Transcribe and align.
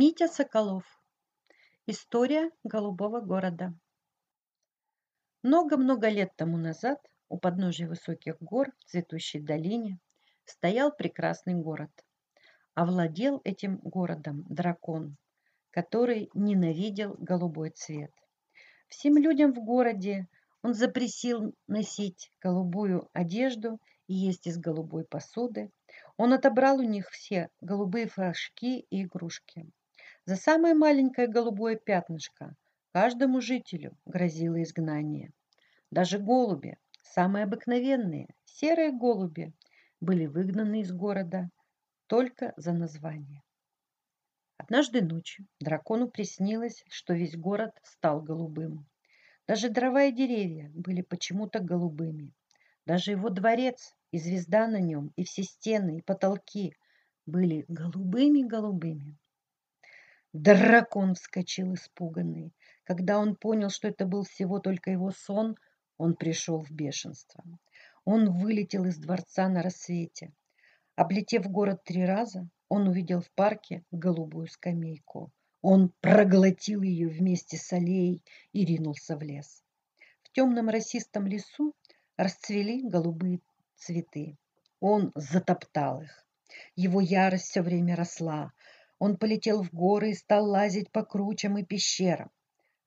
Митя 0.00 0.28
Соколов. 0.28 0.84
История 1.86 2.52
голубого 2.62 3.20
города. 3.20 3.74
Много-много 5.42 6.08
лет 6.08 6.30
тому 6.36 6.56
назад 6.56 7.00
у 7.28 7.36
подножия 7.36 7.88
высоких 7.88 8.36
гор 8.40 8.68
в 8.78 8.84
цветущей 8.84 9.40
долине 9.40 9.98
стоял 10.44 10.94
прекрасный 10.94 11.54
город. 11.54 11.90
Овладел 12.74 13.40
этим 13.42 13.78
городом 13.78 14.44
дракон, 14.48 15.16
который 15.70 16.30
ненавидел 16.32 17.16
голубой 17.18 17.70
цвет. 17.70 18.12
Всем 18.86 19.16
людям 19.16 19.52
в 19.52 19.64
городе 19.64 20.28
он 20.62 20.74
запресил 20.74 21.56
носить 21.66 22.30
голубую 22.40 23.08
одежду 23.14 23.80
и 24.06 24.14
есть 24.14 24.46
из 24.46 24.58
голубой 24.58 25.04
посуды. 25.04 25.72
Он 26.16 26.34
отобрал 26.34 26.78
у 26.78 26.84
них 26.84 27.10
все 27.10 27.48
голубые 27.60 28.06
флажки 28.06 28.86
и 28.90 29.02
игрушки. 29.02 29.68
За 30.28 30.36
самое 30.36 30.74
маленькое 30.74 31.26
голубое 31.26 31.76
пятнышко 31.76 32.54
каждому 32.92 33.40
жителю 33.40 33.96
грозило 34.04 34.62
изгнание. 34.62 35.32
Даже 35.90 36.18
голуби, 36.18 36.76
самые 37.02 37.44
обыкновенные, 37.44 38.28
серые 38.44 38.92
голуби, 38.92 39.54
были 40.02 40.26
выгнаны 40.26 40.82
из 40.82 40.92
города 40.92 41.48
только 42.08 42.52
за 42.58 42.74
название. 42.74 43.42
Однажды 44.58 45.00
ночью 45.00 45.46
дракону 45.60 46.10
приснилось, 46.10 46.84
что 46.90 47.14
весь 47.14 47.34
город 47.34 47.70
стал 47.82 48.20
голубым. 48.20 48.86
Даже 49.46 49.70
дрова 49.70 50.02
и 50.02 50.12
деревья 50.12 50.70
были 50.74 51.00
почему-то 51.00 51.58
голубыми. 51.58 52.34
Даже 52.84 53.12
его 53.12 53.30
дворец 53.30 53.94
и 54.10 54.18
звезда 54.18 54.68
на 54.68 54.78
нем, 54.78 55.10
и 55.16 55.24
все 55.24 55.42
стены, 55.42 56.00
и 56.00 56.02
потолки 56.02 56.76
были 57.24 57.64
голубыми-голубыми. 57.68 59.16
Дракон 60.32 61.14
вскочил 61.14 61.74
испуганный. 61.74 62.52
Когда 62.84 63.18
он 63.18 63.34
понял, 63.34 63.70
что 63.70 63.88
это 63.88 64.04
был 64.04 64.24
всего 64.24 64.58
только 64.58 64.90
его 64.90 65.10
сон, 65.10 65.56
он 65.96 66.14
пришел 66.16 66.62
в 66.62 66.70
бешенство. 66.70 67.42
Он 68.04 68.38
вылетел 68.38 68.84
из 68.84 68.98
дворца 68.98 69.48
на 69.48 69.62
рассвете. 69.62 70.32
Облетев 70.96 71.46
город 71.46 71.82
три 71.84 72.04
раза, 72.04 72.48
он 72.68 72.88
увидел 72.88 73.20
в 73.20 73.30
парке 73.30 73.84
голубую 73.90 74.48
скамейку. 74.48 75.32
Он 75.62 75.92
проглотил 76.00 76.82
ее 76.82 77.08
вместе 77.08 77.56
с 77.56 77.72
аллеей 77.72 78.22
и 78.52 78.64
ринулся 78.64 79.16
в 79.16 79.22
лес. 79.22 79.62
В 80.22 80.30
темном 80.32 80.68
росистом 80.68 81.26
лесу 81.26 81.74
расцвели 82.16 82.82
голубые 82.82 83.40
цветы. 83.76 84.36
Он 84.80 85.10
затоптал 85.14 86.02
их. 86.02 86.26
Его 86.76 87.00
ярость 87.00 87.46
все 87.46 87.62
время 87.62 87.96
росла. 87.96 88.52
Он 88.98 89.16
полетел 89.16 89.62
в 89.62 89.70
горы 89.72 90.10
и 90.10 90.14
стал 90.14 90.46
лазить 90.46 90.90
по 90.90 91.04
кручам 91.04 91.58
и 91.58 91.64
пещерам. 91.64 92.30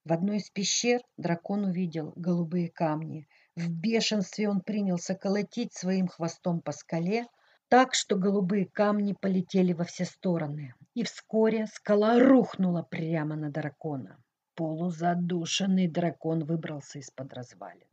В 0.04 0.14
одной 0.14 0.38
из 0.38 0.50
пещер 0.50 1.02
дракон 1.18 1.66
увидел 1.66 2.12
голубые 2.16 2.70
камни. 2.70 3.28
В 3.56 3.70
бешенстве 3.70 4.50
он 4.50 4.62
принялся 4.62 5.14
колотить 5.16 5.74
своим 5.74 6.08
хвостом 6.08 6.60
по 6.60 6.72
скале, 6.72 7.28
так 7.68 7.94
что 7.94 8.16
голубые 8.16 8.66
камни 8.66 9.14
полетели 9.14 9.74
во 9.74 9.84
все 9.86 10.06
стороны. 10.06 10.74
И 10.96 11.04
вскоре 11.04 11.68
скала 11.68 12.20
рухнула 12.20 12.82
прямо 12.82 13.36
на 13.36 13.52
дракона. 13.52 14.18
Полузадушенный 14.56 15.88
дракон 15.88 16.44
выбрался 16.44 17.00
из-под 17.00 17.34
развалин. 17.34 17.88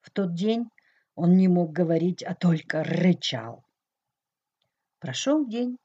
В 0.00 0.10
тот 0.10 0.34
день 0.34 0.68
он 1.14 1.36
не 1.36 1.48
мог 1.48 1.72
говорить, 1.72 2.22
а 2.22 2.34
только 2.34 2.82
рычал. 2.82 3.64
Прошел 4.98 5.46
день, 5.46 5.78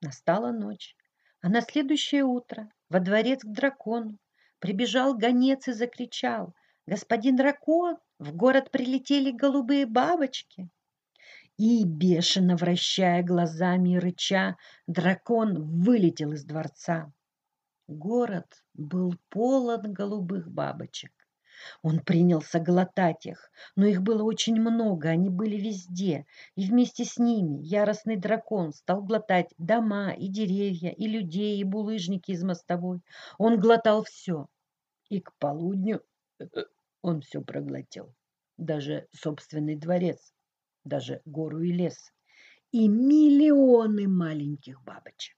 настала 0.00 0.52
ночь. 0.52 0.94
А 1.42 1.48
на 1.48 1.62
следующее 1.62 2.24
утро 2.24 2.70
во 2.90 3.00
дворец 3.00 3.42
к 3.42 3.50
дракону 3.50 4.18
прибежал 4.58 5.16
гонец 5.16 5.68
и 5.68 5.72
закричал. 5.72 6.54
«Господин 6.86 7.36
дракон, 7.36 7.96
в 8.18 8.34
город 8.34 8.70
прилетели 8.70 9.30
голубые 9.30 9.86
бабочки!» 9.86 10.68
И, 11.56 11.84
бешено 11.84 12.56
вращая 12.56 13.22
глазами 13.22 13.90
и 13.90 13.98
рыча, 13.98 14.56
дракон 14.86 15.82
вылетел 15.82 16.32
из 16.32 16.44
дворца. 16.44 17.12
Город 17.86 18.62
был 18.74 19.14
полон 19.28 19.92
голубых 19.92 20.50
бабочек. 20.50 21.12
Он 21.82 22.00
принялся 22.00 22.60
глотать 22.60 23.26
их, 23.26 23.50
но 23.76 23.86
их 23.86 24.02
было 24.02 24.22
очень 24.22 24.60
много, 24.60 25.08
они 25.08 25.28
были 25.28 25.56
везде, 25.56 26.26
и 26.54 26.66
вместе 26.66 27.04
с 27.04 27.18
ними 27.18 27.58
яростный 27.62 28.16
дракон 28.16 28.72
стал 28.72 29.02
глотать 29.02 29.52
дома 29.58 30.12
и 30.12 30.28
деревья, 30.28 30.90
и 30.90 31.06
людей, 31.06 31.58
и 31.58 31.64
булыжники 31.64 32.32
из 32.32 32.42
мостовой. 32.42 33.00
Он 33.38 33.58
глотал 33.58 34.04
все, 34.04 34.46
и 35.08 35.20
к 35.20 35.32
полудню 35.38 36.02
он 37.02 37.20
все 37.22 37.40
проглотил, 37.42 38.14
даже 38.56 39.08
собственный 39.12 39.76
дворец, 39.76 40.32
даже 40.84 41.20
гору 41.24 41.60
и 41.60 41.72
лес, 41.72 42.12
и 42.72 42.88
миллионы 42.88 44.08
маленьких 44.08 44.82
бабочек. 44.82 45.36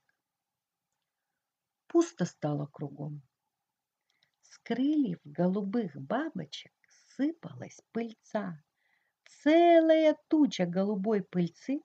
Пусто 1.87 2.25
стало 2.25 2.67
кругом 2.67 3.21
крыльев 4.63 5.19
голубых 5.23 5.95
бабочек 5.95 6.71
сыпалась 7.15 7.81
пыльца. 7.91 8.61
Целая 9.43 10.17
туча 10.29 10.65
голубой 10.65 11.21
пыльцы 11.21 11.81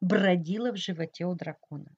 бродила 0.00 0.72
в 0.72 0.76
животе 0.76 1.26
у 1.26 1.34
дракона. 1.34 1.94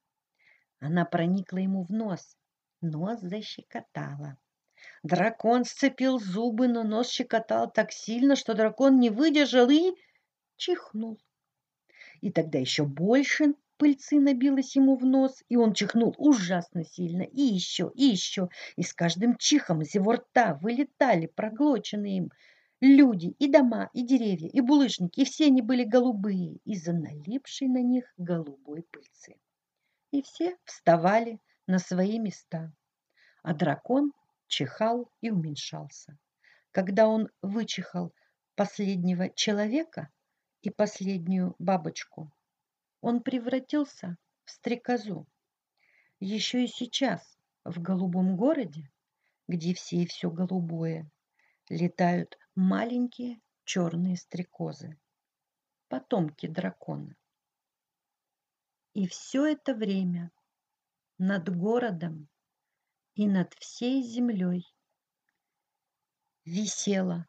Она 0.80 1.04
проникла 1.04 1.58
ему 1.58 1.84
в 1.84 1.90
нос, 1.90 2.36
нос 2.80 3.20
защекотала. 3.20 4.38
Дракон 5.02 5.64
сцепил 5.64 6.18
зубы, 6.18 6.66
но 6.66 6.82
нос 6.82 7.10
щекотал 7.10 7.70
так 7.70 7.92
сильно, 7.92 8.34
что 8.34 8.54
дракон 8.54 8.98
не 8.98 9.10
выдержал 9.10 9.70
и 9.70 9.92
чихнул. 10.56 11.20
И 12.20 12.32
тогда 12.32 12.58
еще 12.58 12.84
больше 12.84 13.54
пыльцы 13.82 14.20
набилась 14.20 14.76
ему 14.76 14.94
в 14.94 15.04
нос, 15.04 15.42
и 15.48 15.56
он 15.56 15.74
чихнул 15.74 16.14
ужасно 16.16 16.84
сильно, 16.84 17.22
и 17.22 17.40
еще, 17.40 17.90
и 17.96 18.04
еще, 18.04 18.48
и 18.76 18.84
с 18.84 18.94
каждым 18.94 19.36
чихом 19.36 19.82
из 19.82 19.92
его 19.96 20.12
рта 20.12 20.54
вылетали 20.62 21.26
проглоченные 21.26 22.18
им 22.18 22.32
люди, 22.80 23.34
и 23.40 23.50
дома, 23.50 23.90
и 23.92 24.06
деревья, 24.06 24.48
и 24.48 24.60
булыжники, 24.60 25.22
и 25.22 25.24
все 25.24 25.46
они 25.46 25.62
были 25.62 25.82
голубые. 25.82 26.58
Из-за 26.64 26.92
налипшей 26.92 27.66
на 27.66 27.82
них 27.82 28.04
голубой 28.16 28.84
пыльцы. 28.84 29.34
И 30.12 30.22
все 30.22 30.56
вставали 30.62 31.40
на 31.66 31.80
свои 31.80 32.20
места, 32.20 32.72
а 33.42 33.52
дракон 33.52 34.12
чихал 34.46 35.10
и 35.20 35.32
уменьшался. 35.32 36.16
Когда 36.70 37.08
он 37.08 37.30
вычихал 37.42 38.12
последнего 38.54 39.28
человека 39.28 40.08
и 40.60 40.70
последнюю 40.70 41.56
бабочку, 41.58 42.30
он 43.02 43.20
превратился 43.20 44.16
в 44.44 44.50
стрекозу. 44.50 45.26
Еще 46.20 46.64
и 46.64 46.68
сейчас 46.68 47.36
в 47.64 47.82
голубом 47.82 48.36
городе, 48.36 48.90
где 49.48 49.74
все 49.74 49.96
и 49.96 50.06
все 50.06 50.30
голубое, 50.30 51.10
летают 51.68 52.38
маленькие 52.54 53.40
черные 53.64 54.16
стрекозы, 54.16 54.98
потомки 55.88 56.46
дракона. 56.46 57.16
И 58.94 59.08
все 59.08 59.46
это 59.46 59.74
время 59.74 60.30
над 61.18 61.54
городом 61.54 62.28
и 63.14 63.26
над 63.26 63.52
всей 63.54 64.02
землей 64.02 64.64
висело 66.44 67.26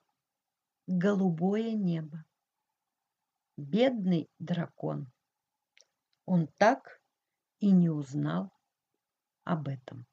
голубое 0.86 1.72
небо. 1.74 2.24
Бедный 3.58 4.30
дракон 4.38 5.12
он 6.26 6.48
так 6.58 7.02
и 7.60 7.72
не 7.72 7.90
узнал 7.90 8.52
об 9.44 9.68
этом. 9.68 10.06